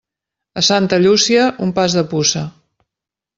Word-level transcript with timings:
A 0.61 0.61
Santa 0.67 0.99
Llúcia, 1.03 1.43
un 1.67 1.75
pas 1.81 1.99
de 1.99 2.05
puça. 2.15 2.43